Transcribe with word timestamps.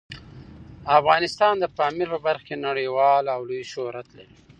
افغانستان 0.99 1.53
د 1.59 1.65
پامیر 1.77 2.07
په 2.13 2.19
برخه 2.25 2.45
کې 2.47 2.63
نړیوال 2.67 3.23
او 3.33 3.39
لوی 3.49 3.63
شهرت 3.71 4.07
لري. 4.17 4.37